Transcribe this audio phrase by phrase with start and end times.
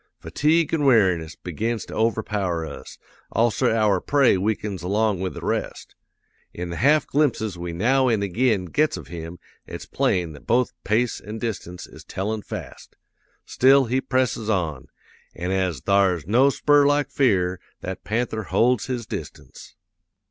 [0.19, 2.97] Fatigue an' weariness begins to overpower us;
[3.31, 5.93] also our prey weakens along with the rest.
[6.55, 9.37] In the half glimpses we now an' ag'in gets of him
[9.67, 12.95] it's plain that both pace an' distance is tellin' fast.
[13.45, 14.87] Still, he presses on;
[15.35, 19.75] an' as thar's no spur like fear, that panther holds his distance.